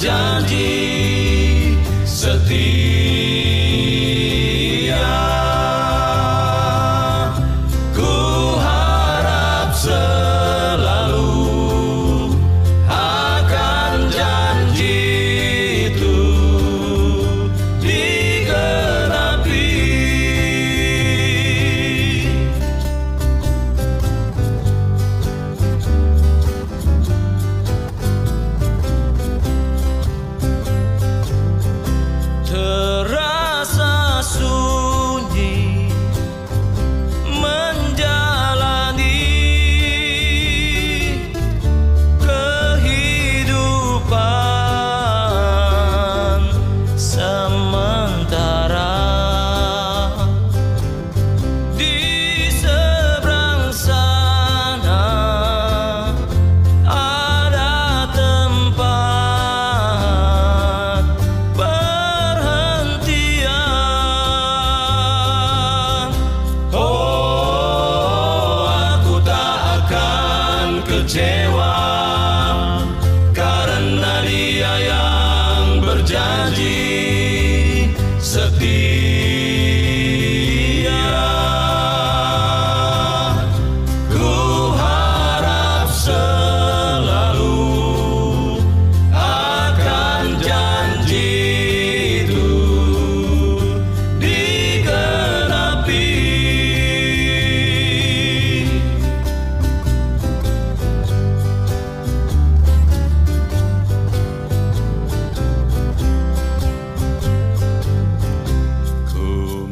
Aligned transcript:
janji 0.00 1.76
setia 2.04 2.79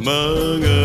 among 0.08 0.64
us. 0.64 0.77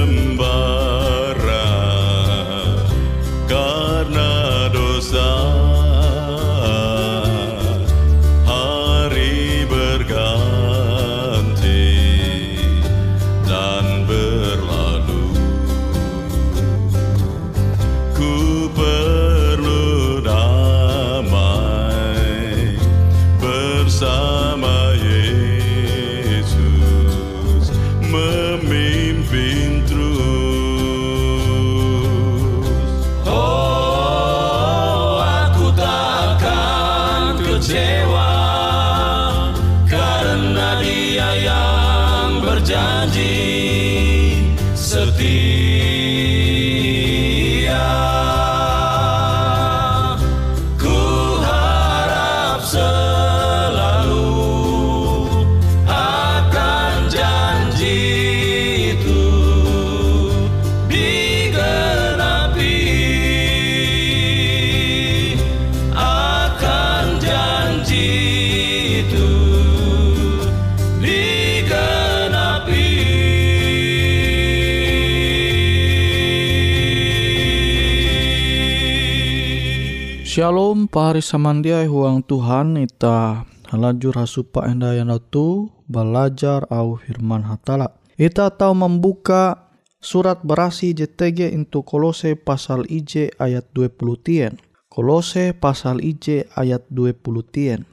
Shalom 80.33 80.89
pari 80.89 81.21
samandiai 81.21 81.85
huang 81.85 82.25
Tuhan 82.25 82.73
ita 82.81 83.45
halajur 83.69 84.17
hasupa 84.17 84.65
enda 84.65 84.97
yang 84.97 85.13
tu 85.29 85.69
belajar 85.85 86.65
au 86.73 86.97
firman 86.97 87.45
hatala. 87.45 88.01
Ita 88.17 88.49
tahu 88.49 88.73
membuka 88.73 89.69
surat 90.01 90.41
berasi 90.41 90.97
JTG 90.97 91.53
into 91.53 91.85
Kolose 91.85 92.33
pasal 92.33 92.89
IJ 92.89 93.37
ayat 93.37 93.69
20 93.77 93.93
tien. 94.25 94.57
Kolose 94.89 95.53
pasal 95.53 96.01
IJ 96.01 96.49
ayat 96.57 96.81
20 96.89 97.53
tien. 97.53 97.85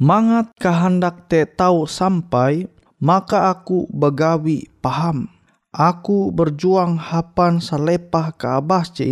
Mangat 0.00 0.48
kehendak 0.56 1.28
te 1.28 1.44
tahu 1.44 1.84
sampai, 1.84 2.72
maka 3.04 3.52
aku 3.52 3.84
begawi 3.92 4.64
paham. 4.80 5.28
Aku 5.76 6.32
berjuang 6.32 6.96
hapan 6.96 7.60
salepah 7.60 8.32
ke 8.32 8.48
abas 8.48 8.96
je 8.96 9.08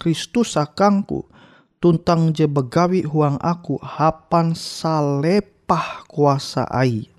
Kristus 0.00 0.56
akangku. 0.56 1.28
Tuntang 1.84 2.32
je 2.32 2.48
begawi 2.48 3.04
huang 3.04 3.36
aku 3.44 3.76
hapan 3.76 4.56
salepah 4.56 6.08
kuasa 6.08 6.64
ai. 6.72 7.12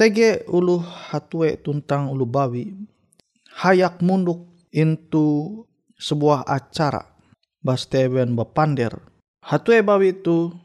Tege 0.00 0.48
ulu 0.48 0.80
hatue 0.80 1.60
tuntang 1.60 2.08
ulu 2.08 2.24
bawi. 2.24 2.72
Hayak 3.60 4.00
munduk 4.00 4.48
into 4.72 5.60
sebuah 6.00 6.48
acara. 6.48 7.04
Bastewen 7.60 8.32
bepander. 8.32 8.96
Hatue 9.44 9.84
bawi 9.84 10.16
itu 10.16 10.56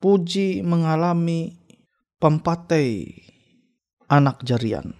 Puji 0.00 0.64
mengalami 0.64 1.54
pempatai 2.16 3.04
anak 4.08 4.40
jarian. 4.48 4.96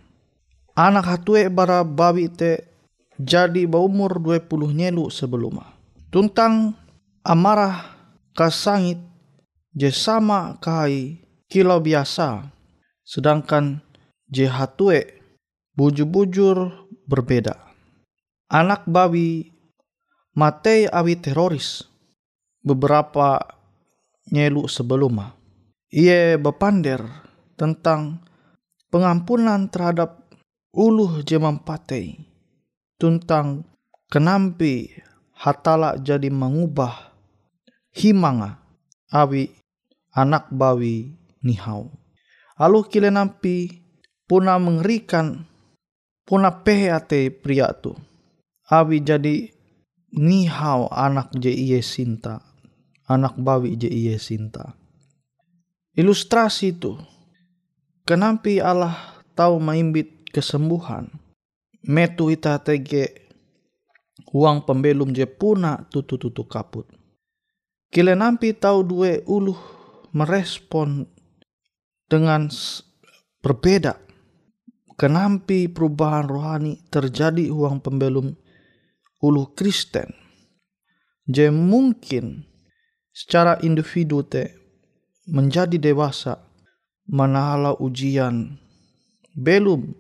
Anak 0.77 1.09
hatue 1.09 1.49
bara 1.49 1.89
babi 1.89 2.29
te 2.29 2.69
jadi 3.17 3.65
berumur 3.65 4.21
20 4.21 4.77
nyelu 4.77 5.09
sebelum. 5.09 5.59
Tuntang 6.13 6.82
amarah 7.23 7.95
kasangit 8.35 8.99
je 9.75 9.89
sama 9.95 10.59
kai 10.59 11.23
kilau 11.47 11.79
biasa. 11.79 12.51
Sedangkan 13.03 13.83
je 14.31 14.47
hatue 14.47 15.23
bujur-bujur 15.75 16.71
berbeda. 17.07 17.59
Anak 18.53 18.85
babi 18.87 19.51
matei 20.37 20.87
awi 20.91 21.19
teroris. 21.19 21.89
Beberapa 22.63 23.43
nyelu 24.31 24.71
sebelumnya. 24.71 25.35
Ia 25.91 26.39
bepander 26.39 27.03
tentang 27.59 28.23
pengampunan 28.87 29.67
terhadap 29.67 30.31
uluh 30.71 31.27
jemam 31.27 31.59
patei. 31.59 32.23
Tentang 33.03 33.67
kenampi 34.07 34.95
hatala 35.35 35.99
jadi 35.99 36.31
mengubah 36.31 37.12
himanga 37.93 38.59
awi 39.13 39.53
anak 40.13 40.49
bawi 40.53 41.13
nihau. 41.45 41.93
Lalu 42.61 42.79
kile 42.89 43.11
nampi 43.11 43.85
puna 44.29 44.59
mengerikan 44.59 45.45
puna 46.27 46.63
pehe 46.63 46.93
pria 47.31 47.73
tu. 47.77 47.97
Awi 48.73 49.05
jadi 49.05 49.51
nihau 50.17 50.89
anak 50.89 51.35
je 51.37 51.53
iye 51.53 51.83
sinta 51.83 52.53
anak 53.13 53.37
bawi 53.37 53.77
je 53.77 53.89
iye 53.93 54.17
sinta. 54.17 54.73
Ilustrasi 55.93 56.73
itu, 56.73 56.97
kenapa 58.09 58.49
Allah 58.65 58.97
tahu 59.37 59.61
maimbit 59.61 60.25
kesembuhan, 60.33 61.13
metu 61.85 62.33
ita 62.33 62.57
tege 62.65 63.29
uang 64.33 64.65
pembelum 64.65 65.13
je 65.13 65.29
puna 65.29 65.85
tutu-tutu 65.93 66.49
kaput. 66.49 66.89
Kile 67.93 68.17
nampi 68.17 68.57
tahu 68.57 68.89
dua 68.89 69.21
uluh 69.29 69.61
merespon 70.17 71.05
dengan 72.09 72.49
berbeda. 73.45 74.01
Kenampi 74.97 75.69
perubahan 75.69 76.25
rohani 76.25 76.81
terjadi 76.89 77.53
uang 77.53 77.85
pembelum 77.85 78.33
uluh 79.21 79.53
Kristen. 79.53 80.09
Je 81.29 81.53
mungkin 81.53 82.49
secara 83.13 83.61
individu 83.61 84.25
te 84.25 84.57
menjadi 85.29 85.77
dewasa 85.77 86.41
manahala 87.13 87.77
ujian 87.77 88.57
belum 89.37 89.93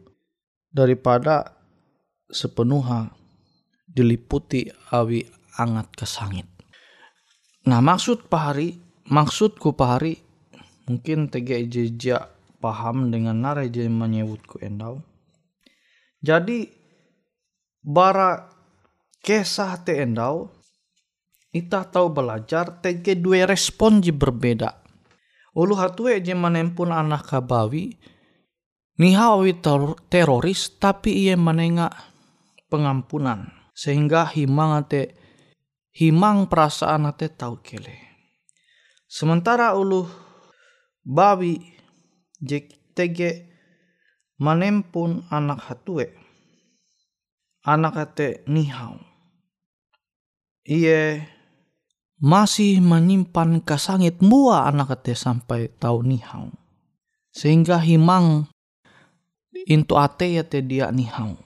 daripada 0.72 1.60
sepenuhnya 2.32 3.12
diliputi 3.84 4.72
awi 4.88 5.28
angat 5.60 5.92
kesangit. 5.92 6.51
Nah 7.68 7.78
maksud 7.78 8.26
pahari, 8.26 8.78
maksudku 9.06 9.74
pahari 9.76 10.18
mungkin 10.90 11.30
tege 11.30 11.62
jejak 11.70 12.30
paham 12.58 13.10
dengan 13.14 13.38
narai 13.38 13.70
je 13.70 13.86
menyebutku 13.86 14.58
endau. 14.62 15.02
Jadi 16.22 16.66
bara 17.82 18.50
kisah 19.22 19.78
te 19.82 20.02
endau 20.02 20.62
Ita 21.52 21.84
tahu 21.84 22.16
belajar 22.16 22.80
tege 22.80 23.12
dua 23.12 23.44
respon 23.44 24.00
ji 24.00 24.08
berbeda. 24.08 24.72
Ulu 25.52 25.76
hatue 25.76 26.16
je 26.24 26.32
menempun 26.32 26.88
anak 26.88 27.28
kabawi, 27.28 27.92
nihawi 28.96 29.60
teroris 30.08 30.72
tapi 30.80 31.28
ia 31.28 31.36
menengah 31.36 31.92
pengampunan. 32.72 33.52
Sehingga 33.76 34.32
himang 34.32 34.80
ate 34.80 35.12
himang 35.92 36.48
perasaan 36.48 37.08
ate 37.08 37.28
tahu 37.28 37.60
kele. 37.60 37.96
Sementara 39.04 39.76
ulu 39.76 40.08
bawi 41.04 41.60
je 42.40 42.64
tege 42.96 43.52
menempun 44.40 45.28
anak 45.28 45.68
hatue. 45.68 46.08
Anak 47.62 47.94
ate 47.94 48.42
nihau. 48.50 48.98
Iye 50.66 51.22
masih 52.22 52.78
menyimpan 52.78 53.62
kasangit 53.62 54.22
mua 54.22 54.66
anak 54.66 54.98
ate 54.98 55.14
sampai 55.14 55.70
tahu 55.70 56.02
nihau. 56.02 56.50
Sehingga 57.34 57.78
himang 57.82 58.50
into 59.66 59.98
ate 59.98 60.38
ya 60.38 60.44
te 60.46 60.62
dia 60.62 60.90
nihau. 60.90 61.38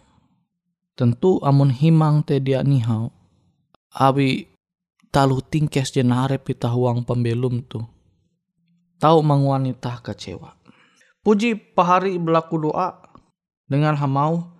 Tentu 0.96 1.40
amun 1.44 1.69
himang 1.69 2.25
te 2.25 2.40
dia 2.40 2.64
nihau. 2.64 3.15
Abi 3.96 4.44
talu 5.08 5.40
tingkes 5.40 5.96
jenare 5.96 6.37
pita 6.37 6.69
huang 6.69 7.00
pembelum 7.08 7.64
tu. 7.64 7.81
Tahu 9.00 9.18
mengwanita 9.25 10.04
kecewa. 10.04 10.56
Puji 11.25 11.56
pahari 11.56 12.21
berlaku 12.21 12.68
doa 12.68 13.00
dengan 13.64 13.97
hamau. 13.97 14.52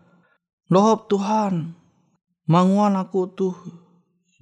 Lohop 0.67 1.07
Tuhan, 1.07 1.77
manguan 2.51 2.99
aku 2.99 3.31
tuh 3.31 3.55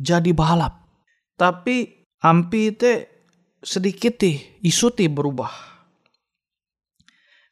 jadi 0.00 0.32
balap 0.32 0.84
tapi 1.34 2.06
ampi 2.22 2.70
te 2.74 2.92
sedikit 3.58 4.22
ti 4.22 4.38
isu 4.62 4.94
ti 4.94 5.10
berubah. 5.10 5.74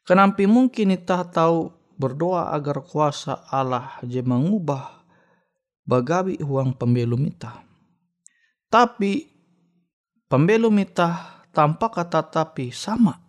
Kenapa 0.03 0.43
mungkin 0.47 0.95
kita 0.95 1.31
tahu 1.31 1.71
berdoa 1.95 2.51
agar 2.51 2.83
kuasa 2.83 3.47
Allah 3.47 4.03
je 4.03 4.19
mengubah 4.19 5.02
bagawi 5.87 6.39
uang 6.43 6.75
pembelum 6.79 7.23
ita. 7.27 7.63
Tapi 8.73 9.29
pembelum 10.27 10.75
ita 10.81 11.43
tanpa 11.53 11.93
kata 11.93 12.25
tapi 12.27 12.73
sama. 12.73 13.21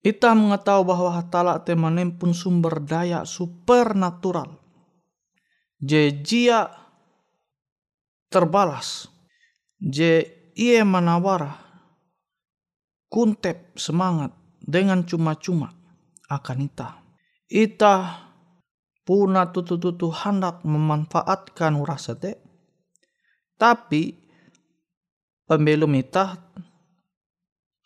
Ita 0.00 0.32
mengetahui 0.32 0.88
bahwa 0.88 1.12
hatala 1.12 1.60
te 1.60 1.76
pun 2.16 2.32
sumber 2.32 2.80
daya 2.80 3.28
supernatural. 3.28 4.56
Jejia 5.76 6.72
terbalas 8.32 9.08
je 9.76 10.24
ia 10.56 10.84
manawara 10.84 11.56
kuntep 13.12 13.76
semangat 13.76 14.32
dengan 14.60 15.04
cuma-cuma 15.04 15.72
akan 16.30 16.58
ita. 16.64 16.88
Ita 17.50 17.94
puna 19.10 19.50
tutu-tutu 19.50 20.14
hendak 20.14 20.62
memanfaatkan 20.62 21.74
urasa 21.74 22.14
te. 22.14 22.38
Tapi 23.58 24.14
pembelum 25.50 25.98
ita 25.98 26.38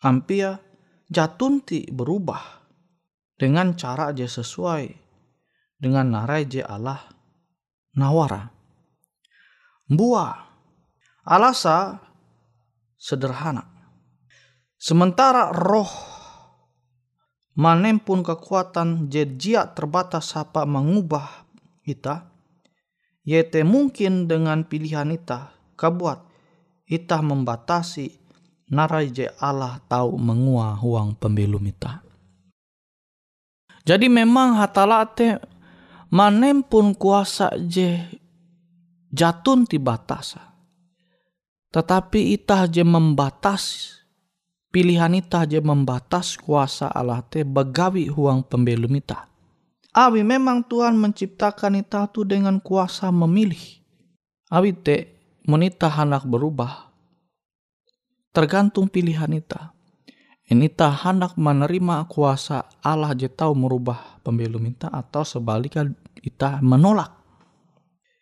ampia 0.05 0.61
jatunti 1.09 1.89
berubah 1.89 2.69
dengan 3.41 3.73
cara 3.73 4.13
aja 4.13 4.29
sesuai 4.29 4.85
dengan 5.81 6.13
narai 6.13 6.45
je 6.45 6.61
Allah 6.61 7.01
nawara. 7.97 8.45
Buah 9.89 10.45
Alasa 11.25 12.05
sederhana. 13.01 13.65
Sementara 14.77 15.49
roh 15.49 15.89
manempun 17.55 18.21
kekuatan 18.21 19.07
jejia 19.07 19.71
terbatas 19.71 20.35
apa 20.35 20.67
mengubah 20.67 21.47
kita, 21.87 22.27
yaitu 23.23 23.63
mungkin 23.63 24.27
dengan 24.27 24.67
pilihan 24.67 25.09
kita 25.15 25.55
kabuat 25.79 26.21
kita 26.85 27.19
membatasi 27.25 28.13
narai 28.69 29.09
je 29.09 29.25
Allah 29.41 29.81
tahu 29.89 30.19
mengua 30.21 30.77
huang 30.77 31.17
pembelum 31.17 31.65
kita. 31.65 32.05
Jadi 33.85 34.09
memang 34.09 34.57
hatalate 34.57 35.37
manem 36.09 36.65
pun 36.65 36.93
kuasa 36.97 37.53
je 37.57 38.01
jatun 39.13 39.69
ti 39.69 39.77
batasa. 39.77 40.53
Tetapi 41.69 42.33
itah 42.33 42.65
je 42.65 42.81
membatas 42.81 43.93
pilihan 44.75 45.15
itah 45.15 45.47
je 45.47 45.63
membatas 45.63 46.35
kuasa 46.35 46.91
Allah 46.91 47.23
te 47.23 47.47
begawi 47.47 48.11
huang 48.11 48.43
pembelum 48.43 48.91
itah. 48.99 49.31
Awi 49.95 50.27
memang 50.27 50.67
Tuhan 50.67 50.99
menciptakan 50.99 51.79
itah 51.79 52.11
tu 52.11 52.27
dengan 52.27 52.59
kuasa 52.59 53.07
memilih. 53.07 53.79
Awi 54.51 54.75
te 54.75 55.15
menita 55.47 55.87
hendak 55.87 56.27
berubah. 56.27 56.91
Tergantung 58.35 58.91
pilihan 58.91 59.31
itah. 59.31 59.71
Ini 60.45 60.67
tak 60.75 61.07
hendak 61.07 61.39
menerima 61.39 62.11
kuasa 62.11 62.67
Allah 62.83 63.15
je 63.15 63.31
tahu 63.31 63.55
merubah 63.55 64.19
pembelum 64.27 64.67
kita 64.75 64.91
atau 64.91 65.23
sebaliknya 65.23 65.87
kita 66.19 66.59
menolak. 66.59 67.15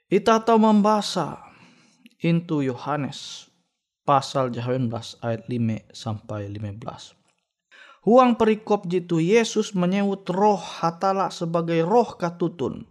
Kita 0.06 0.38
tahu 0.46 0.62
membaca 0.62 1.50
into 2.22 2.62
Yohanes 2.62 3.50
pasal 4.04 4.52
18 4.52 4.92
ayat 5.24 5.44
5 5.48 5.96
sampai 5.96 6.52
15. 6.52 7.16
Huang 8.04 8.36
perikop 8.36 8.84
jitu 8.92 9.24
Yesus 9.24 9.72
menyebut 9.72 10.28
roh 10.28 10.60
hatala 10.60 11.32
sebagai 11.32 11.80
roh 11.88 12.20
katutun. 12.20 12.84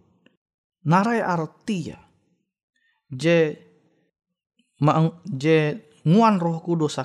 Narai 0.89 1.21
artia. 1.21 2.01
Je, 3.13 3.61
ma, 4.81 5.05
je 5.29 5.77
nguan 6.09 6.41
roh 6.41 6.65
kudus 6.65 6.97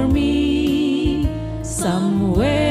akan 0.00 0.16
ita. 0.16 2.69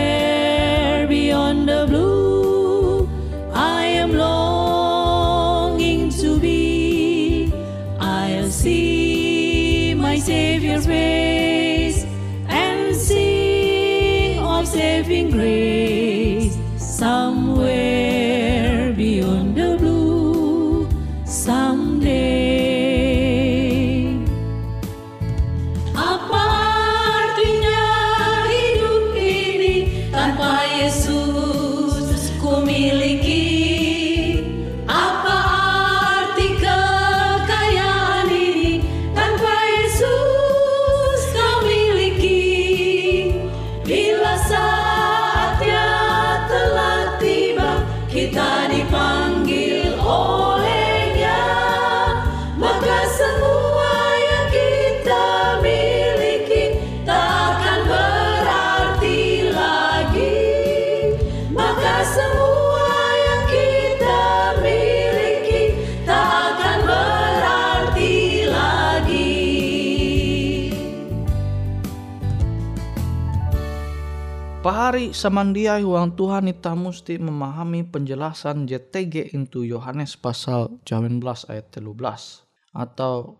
Pahari 74.89 75.13
samandiai 75.13 75.86
huang 75.86 76.17
Tuhan 76.17 76.50
kita 76.50 76.74
mesti 76.74 77.22
memahami 77.22 77.86
penjelasan 77.86 78.65
JTG 78.65 79.38
into 79.38 79.62
Yohanes 79.62 80.17
pasal 80.17 80.81
19 80.81 81.22
ayat 81.46 81.69
13 81.77 81.93
atau 82.74 83.38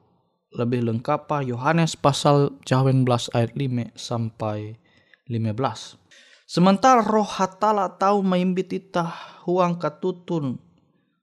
lebih 0.54 0.86
lengkap 0.86 1.26
Yohanes 1.50 1.98
pasal 1.98 2.54
19 2.70 3.02
ayat 3.34 3.58
5 3.58 3.98
sampai 3.98 4.78
15. 5.26 5.98
Sementara 6.46 7.02
roh 7.02 7.26
hatala 7.26 7.98
tahu 7.98 8.22
maimbit 8.22 8.70
ita 8.70 9.10
huang 9.50 9.82
katutun 9.82 10.62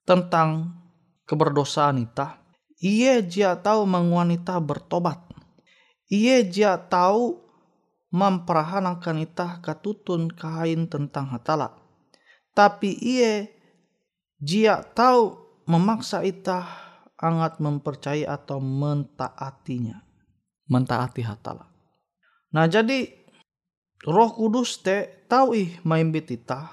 tentang 0.03 0.75
keberdosaan 1.31 2.03
ita, 2.03 2.43
ia 2.83 3.23
jia 3.23 3.55
tahu 3.63 3.87
menguanita 3.87 4.59
bertobat. 4.59 5.23
Ia 6.11 6.43
jia 6.43 6.75
tahu 6.83 7.46
memperahanakan 8.15 9.27
itah 9.27 9.59
katutun 9.63 10.31
kain 10.31 10.87
tentang 10.87 11.31
hatala. 11.31 11.75
Tapi 12.57 12.95
ia 12.97 13.51
jia 14.41 14.81
tahu 14.81 15.37
memaksa 15.67 16.23
itah 16.23 16.65
angat 17.19 17.59
mempercayai 17.61 18.25
atau 18.25 18.63
mentaatinya. 18.63 20.05
Mentaati 20.67 21.23
hatala. 21.23 21.71
Nah 22.51 22.67
jadi 22.67 23.07
roh 24.03 24.31
kudus 24.35 24.83
te 24.83 25.27
tahu 25.31 25.55
ih 25.55 25.71
maimbit 25.87 26.27
itah 26.31 26.67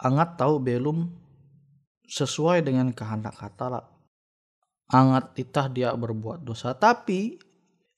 angat 0.00 0.40
tahu 0.40 0.56
belum 0.56 1.04
sesuai 2.08 2.64
dengan 2.64 2.90
kehendak 2.96 3.36
hatala. 3.38 3.86
Angat 4.90 5.36
itah 5.38 5.70
dia 5.70 5.94
berbuat 5.94 6.42
dosa. 6.42 6.74
Tapi 6.74 7.49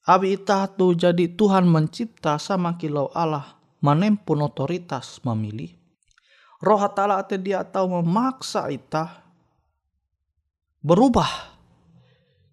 Abi 0.02 0.34
itah 0.34 0.66
tu 0.66 0.98
jadi 0.98 1.30
Tuhan 1.30 1.62
mencipta 1.62 2.34
sama 2.34 2.74
kilau 2.74 3.06
Allah 3.14 3.54
manempun 3.78 4.42
otoritas 4.42 5.22
memilih. 5.22 5.78
Roh 6.58 6.78
hatala 6.78 7.22
ate 7.22 7.38
dia 7.38 7.62
tahu 7.62 8.02
memaksa 8.02 8.70
itah 8.70 9.22
berubah 10.82 11.54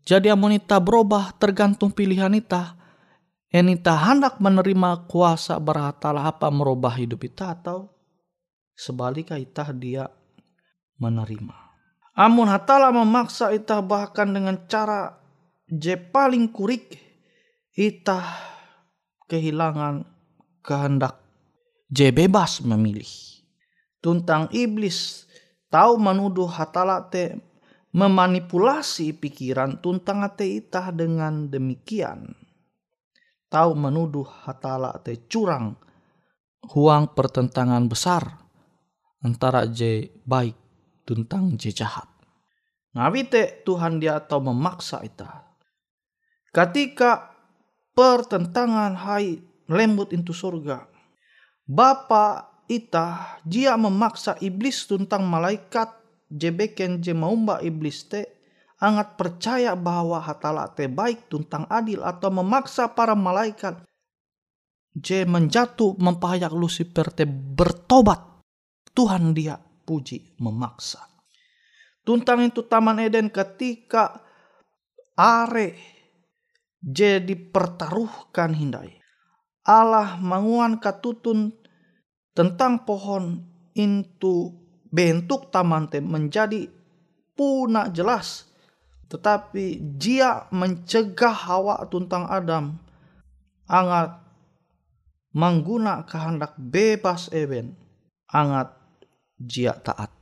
Jadi 0.06 0.25
amun 0.34 0.58
ita 0.58 0.82
berubah 0.82 1.38
tergantung 1.38 1.94
pilihan 1.94 2.34
ita. 2.34 2.74
Enita 3.53 3.94
hendak 3.94 4.41
menerima 4.41 5.06
kuasa 5.06 5.58
berhatala 5.62 6.25
apa 6.25 6.50
merubah 6.50 6.98
hidup 6.98 7.29
ita 7.29 7.53
atau 7.53 7.94
sebaliknya 8.74 9.38
ita 9.38 9.70
dia 9.70 10.10
menerima. 10.98 11.53
Amun 12.18 12.50
hatala 12.50 12.89
memaksa 12.89 13.53
ita 13.53 13.86
bahkan 13.86 14.34
dengan 14.34 14.58
cara 14.65 15.13
je 15.70 15.94
paling 15.94 16.50
kurik 16.50 17.09
ita 17.78 18.22
kehilangan 19.30 20.06
kehendak 20.66 21.22
je 21.90 22.10
bebas 22.14 22.62
memilih. 22.62 23.10
Tuntang 24.00 24.48
iblis 24.56 25.28
tahu 25.68 26.00
menuduh 26.00 26.48
hatala 26.48 27.10
te 27.12 27.36
memanipulasi 27.92 29.18
pikiran 29.18 29.82
tuntang 29.82 30.22
ate 30.24 30.46
itah 30.46 30.94
dengan 30.94 31.50
demikian. 31.50 32.32
Tahu 33.50 33.74
menuduh 33.74 34.30
hatala 34.46 34.94
te 35.02 35.26
curang 35.26 35.74
huang 36.70 37.18
pertentangan 37.18 37.90
besar 37.90 38.24
antara 39.26 39.66
je 39.66 40.14
baik 40.24 40.56
tuntang 41.04 41.58
je 41.58 41.74
jahat. 41.74 42.08
Ngawi 42.94 43.22
te 43.30 43.44
Tuhan 43.66 44.02
dia 44.02 44.22
tahu 44.22 44.54
memaksa 44.54 45.02
ita. 45.06 45.50
Ketika 46.50 47.29
pertentangan 48.00 48.96
hai 48.96 49.44
lembut 49.68 50.15
into 50.15 50.32
surga. 50.32 50.88
Bapa 51.68 52.48
ita 52.72 53.36
dia 53.44 53.75
memaksa 53.75 54.39
iblis 54.39 54.88
tuntang 54.88 55.27
malaikat 55.27 55.91
jebeken 56.32 57.03
je 57.03 57.12
maumba 57.12 57.60
iblis 57.60 58.08
te 58.08 58.24
angat 58.79 59.20
percaya 59.20 59.75
bahwa 59.75 60.24
hatala 60.24 60.72
te 60.72 60.88
baik 60.88 61.27
tuntang 61.27 61.68
adil 61.68 62.00
atau 62.08 62.32
memaksa 62.32 62.88
para 62.96 63.20
malaikat 63.20 63.84
je 64.96 65.27
menjatuh 65.27 66.00
mempahayak 66.00 66.56
Lucifer 66.56 67.12
te 67.12 67.27
bertobat 67.27 68.46
Tuhan 68.96 69.36
dia 69.36 69.60
puji 69.60 70.39
memaksa 70.39 71.03
tuntang 72.06 72.48
itu 72.48 72.63
taman 72.63 73.01
Eden 73.01 73.34
ketika 73.34 74.24
are 75.18 75.99
je 76.84 77.20
dipertaruhkan 77.20 78.56
hindai. 78.56 79.00
Allah 79.68 80.18
manguan 80.18 80.80
katutun 80.80 81.54
tentang 82.34 82.88
pohon 82.88 83.44
itu 83.76 84.56
bentuk 84.90 85.54
taman 85.54 85.92
teh 85.92 86.02
menjadi 86.02 86.68
punah 87.38 87.92
jelas. 87.94 88.50
Tetapi 89.10 89.98
dia 89.98 90.46
mencegah 90.54 91.34
Hawa 91.34 91.82
tuntang 91.90 92.30
Adam 92.30 92.78
angat 93.66 94.22
mengguna 95.34 96.06
kehendak 96.06 96.58
bebas 96.58 97.30
even 97.34 97.74
angat 98.30 98.74
dia 99.38 99.74
taat. 99.78 100.14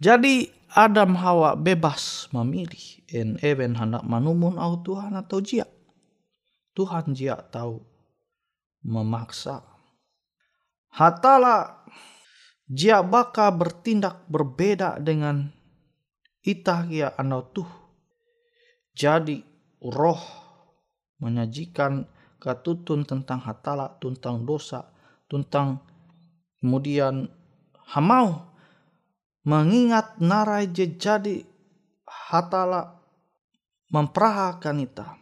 Jadi 0.00 0.48
Adam 0.74 1.14
Hawa 1.14 1.54
bebas 1.54 2.26
memilih 2.34 3.06
en 3.14 3.38
even 3.46 3.78
hendak 3.78 4.02
manumun 4.02 4.58
au 4.58 4.82
Tuhan 4.82 5.14
atau 5.14 5.38
dia 5.38 5.70
Tuhan 6.74 7.14
dia 7.14 7.38
tahu 7.38 7.78
memaksa. 8.82 9.62
Hatala 10.90 11.86
Jia 12.64 13.04
baka 13.04 13.52
bertindak 13.52 14.24
berbeda 14.26 14.96
dengan 14.98 15.52
itah 16.42 16.82
kia 16.88 17.12
anau 17.14 17.44
tuh. 17.52 17.68
Jadi 18.96 19.44
roh 19.84 20.22
menyajikan 21.20 22.08
katutun 22.40 23.04
tentang 23.04 23.44
hatala, 23.44 24.00
tentang 24.00 24.48
dosa, 24.48 24.90
tentang 25.28 25.84
kemudian 26.58 27.28
hamau 27.92 28.53
mengingat 29.44 30.16
narai 30.20 30.72
je 30.72 30.96
jadi 30.96 31.44
hatala 32.04 33.00
memperahakan 33.92 34.82
ita 34.82 35.20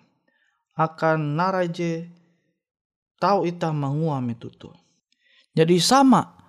akan 0.79 1.37
narai 1.37 1.69
je 1.69 2.07
tahu 3.19 3.45
ita 3.47 3.75
menguam 3.75 4.25
itu 4.31 4.49
tuh. 4.55 4.75
Jadi 5.53 5.77
sama 5.83 6.43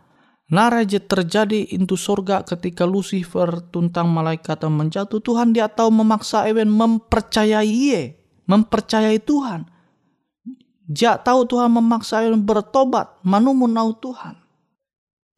Naraje 0.53 1.01
terjadi 1.01 1.71
into 1.73 1.97
surga 1.97 2.45
ketika 2.45 2.85
Lucifer 2.85 3.63
tuntang 3.73 4.05
malaikat 4.11 4.61
menjatuh. 4.67 5.17
Tuhan 5.17 5.49
dia 5.49 5.65
tahu 5.65 5.89
memaksa 5.89 6.45
Ewen 6.45 6.69
mempercayai 6.69 7.65
ye, 7.65 8.21
mempercayai 8.45 9.17
Tuhan. 9.23 9.65
Dia 10.85 11.17
tahu 11.17 11.49
Tuhan 11.49 11.73
memaksa 11.73 12.27
Ewen 12.27 12.43
bertobat, 12.43 13.23
manumun 13.25 13.71
nau 13.71 13.95
Tuhan. 13.97 14.42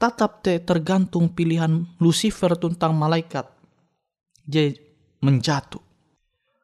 Tetap 0.06 0.46
te 0.46 0.62
tergantung 0.62 1.34
pilihan 1.34 1.82
Lucifer 1.98 2.54
tuntang 2.54 2.94
malaikat. 2.94 3.50
Dia 4.46 4.70
menjatuh. 5.26 5.82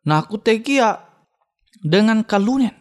Nah 0.06 0.22
aku 0.22 0.38
tekia 0.38 1.02
dengan 1.82 2.22
kalunen 2.22 2.78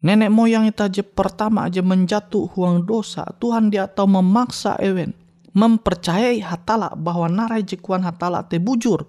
Nenek 0.00 0.32
moyang 0.32 0.64
itu 0.64 0.80
aja 0.80 1.04
pertama 1.04 1.68
aja 1.68 1.84
menjatuh 1.84 2.48
huang 2.56 2.88
dosa. 2.88 3.28
Tuhan 3.36 3.68
dia 3.68 3.84
tahu 3.84 4.18
memaksa 4.18 4.80
ewen. 4.80 5.12
Mempercayai 5.52 6.40
hatala 6.40 6.96
bahwa 6.96 7.28
narai 7.28 7.60
jekuan 7.60 8.00
hatala 8.00 8.48
te 8.48 8.56
bujur. 8.56 9.04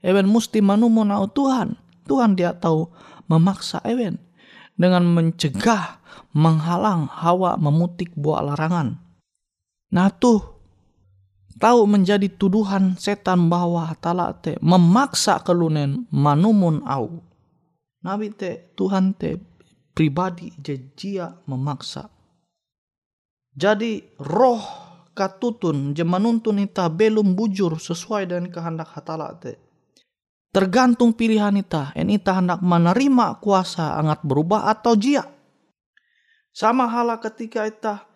Ewen 0.00 0.24
mesti 0.24 0.64
manumu 0.64 1.04
Tuhan. 1.28 1.76
Tuhan 2.08 2.40
dia 2.40 2.56
tahu 2.56 2.88
memaksa 3.28 3.84
ewen. 3.84 4.16
Dengan 4.74 5.06
mencegah, 5.06 6.00
menghalang 6.32 7.06
hawa 7.06 7.60
memutik 7.60 8.10
buah 8.16 8.42
larangan. 8.42 9.03
Nah 9.94 10.10
tuh 10.10 10.42
tahu 11.62 11.86
menjadi 11.86 12.26
tuduhan 12.26 12.98
setan 12.98 13.46
bahwa 13.46 13.86
hatala 13.86 14.34
te 14.34 14.58
memaksa 14.58 15.38
kelunen 15.46 16.10
manumun 16.10 16.82
au. 16.82 17.22
Nabi 18.02 18.34
te 18.34 18.74
Tuhan 18.74 19.14
te 19.14 19.38
pribadi 19.94 20.50
jejia 20.58 21.30
memaksa. 21.46 22.10
Jadi 23.54 24.18
roh 24.18 24.60
katutun 25.14 25.94
je 25.94 26.02
menuntun 26.02 26.58
ita 26.58 26.90
belum 26.90 27.38
bujur 27.38 27.78
sesuai 27.78 28.26
dengan 28.26 28.50
kehendak 28.50 28.90
hatala 28.98 29.30
te. 29.38 29.62
Tergantung 30.54 31.18
pilihan 31.18 31.54
ita, 31.58 31.90
en 31.98 32.14
ita 32.14 32.38
hendak 32.38 32.62
menerima 32.62 33.42
kuasa 33.42 33.98
angat 33.98 34.22
berubah 34.22 34.70
atau 34.70 34.94
jia. 34.94 35.26
Sama 36.54 36.86
hala 36.86 37.18
ketika 37.18 37.66
ita 37.66 38.06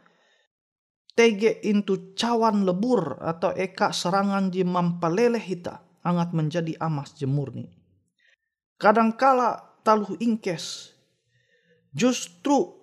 tege 1.19 1.59
intu 1.67 2.15
cawan 2.15 2.63
lebur 2.63 3.19
atau 3.19 3.51
eka 3.51 3.91
serangan 3.91 4.55
je 4.55 4.63
mampaleleh 4.63 5.43
ita 5.43 5.83
angat 6.07 6.31
menjadi 6.31 6.79
amas 6.79 7.19
jemurni. 7.19 7.75
Kadangkala 8.79 9.83
taluh 9.83 10.15
ingkes 10.23 10.95
Justru 11.89 12.79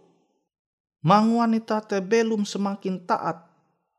mang 1.06 1.38
wanita 1.38 1.80
te 1.86 2.02
belum 2.02 2.44
semakin 2.44 3.06
taat 3.06 3.48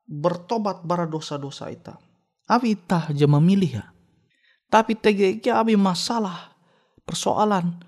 bertobat 0.05 0.83
bara 0.85 1.07
dosa-dosa 1.07 1.71
ita. 1.71 1.97
Abi 2.47 2.77
ita 2.77 3.11
aja 3.11 3.27
memilih 3.27 3.81
ya. 3.81 3.87
Tapi 4.67 4.99
tege 4.99 5.39
abi 5.49 5.79
masalah 5.79 6.53
persoalan 7.07 7.79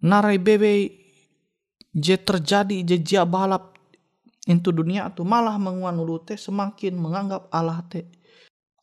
narai 0.00 0.40
bebe 0.40 0.88
je 1.92 2.16
terjadi 2.16 2.80
je 2.82 3.20
balap 3.28 3.73
into 4.44 4.70
dunia 4.72 5.08
tu 5.12 5.24
malah 5.24 5.56
menguan 5.56 5.96
ulu 5.96 6.20
semakin 6.28 6.96
menganggap 6.96 7.48
Allah 7.48 7.80
te 7.88 8.04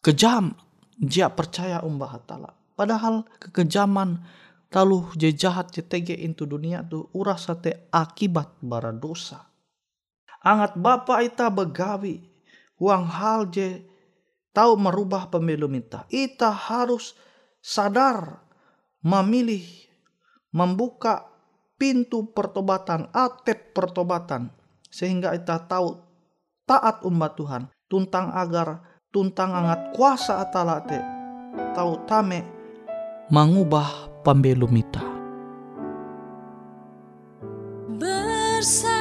kejam 0.02 0.58
jia 0.98 1.30
percaya 1.34 1.82
umbah 1.86 2.18
hatala. 2.18 2.52
Padahal 2.74 3.30
kekejaman 3.38 4.26
taluh 4.74 5.14
je 5.14 5.30
jahat 5.34 5.70
je 5.70 5.86
tege 5.86 6.18
into 6.18 6.50
dunia 6.50 6.82
tu 6.82 7.06
uras 7.14 7.46
sate 7.46 7.90
akibat 7.94 8.58
bara 8.62 8.90
dosa. 8.90 9.50
Angat 10.42 10.74
bapa 10.78 11.22
ita 11.22 11.54
begawi 11.54 12.26
uang 12.82 13.06
hal 13.06 13.54
je 13.54 13.86
tahu 14.50 14.74
merubah 14.82 15.30
pemilu 15.30 15.70
minta. 15.70 16.10
Ita 16.10 16.50
harus 16.50 17.14
sadar 17.62 18.42
memilih 19.06 19.62
membuka 20.50 21.30
pintu 21.78 22.30
pertobatan, 22.34 23.10
atep 23.14 23.74
pertobatan 23.74 24.61
sehingga 24.92 25.34
ita 25.34 25.58
tahu 25.66 25.98
taat 26.68 27.02
umat 27.08 27.34
Tuhan 27.40 27.64
tuntang 27.88 28.30
agar 28.36 28.84
tuntang 29.10 29.56
angat 29.56 29.96
kuasa 29.96 30.44
atalate 30.44 31.00
tahu 31.74 32.04
tame 32.06 32.44
mengubah 33.32 34.12
pambelumita. 34.28 35.00
Bersabdalah 37.92 39.01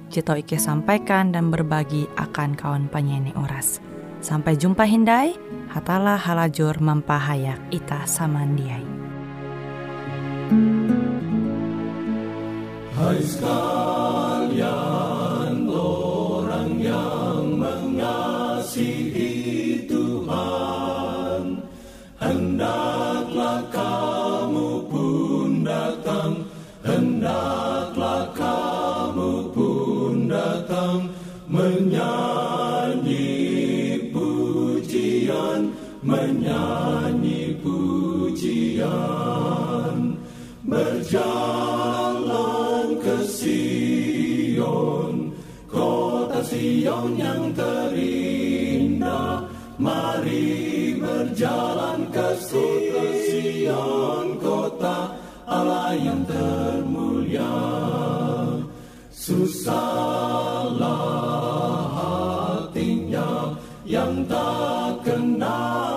tau 0.19 0.35
Ike 0.35 0.59
sampaikan 0.59 1.31
dan 1.31 1.47
berbagi 1.47 2.11
akan 2.19 2.59
kawan 2.59 2.91
penyanyi 2.91 3.31
Uras. 3.39 3.79
Sampai 4.19 4.59
jumpa 4.59 4.83
Hindai, 4.83 5.31
hatalah 5.71 6.19
halajur 6.19 6.75
mempahayak 6.83 7.63
ita 7.71 8.03
samandiai. 8.03 8.83
Hai 12.91 13.23
sekalian 13.23 14.59
orang 15.71 16.75
yang 16.77 17.57
mengasihi 17.57 19.31
Tuhan 19.89 21.65
Hendaklah 22.21 23.63
kamu 23.73 24.85
pun 24.85 25.65
datang 25.65 26.45
Hendaklah 26.85 27.60
Sion 46.81 47.13
yang 47.13 47.53
terindah 47.53 49.45
Mari 49.77 50.97
berjalan 50.97 52.09
ke 52.09 52.27
Sion 52.41 54.41
Kota 54.41 55.13
Allah 55.45 55.93
yang 55.93 56.25
termulia. 56.25 57.53
Susahlah 59.13 60.81
hatinya 61.93 63.53
yang 63.85 64.25
tak 64.25 65.05
kenal 65.05 65.90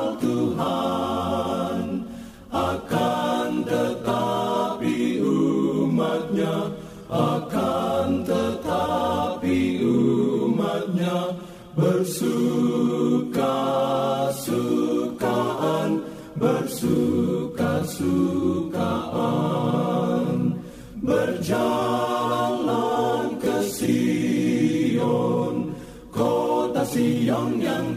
berjalan 21.44 23.36
ke 23.36 23.56
Sion 23.68 25.76
kota 26.08 26.80
Sion 26.88 27.60
yang 27.60 27.92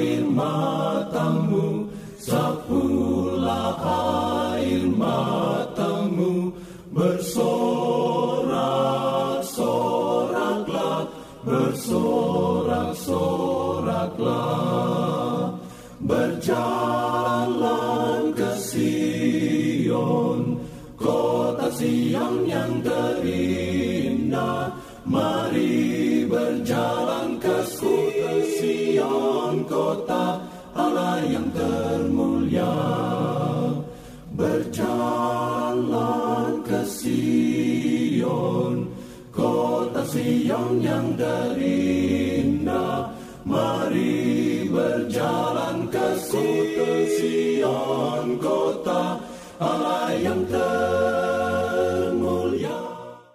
air 0.00 0.24
matamu 0.24 1.92
sapulah 2.16 2.89
Sion 41.20 41.59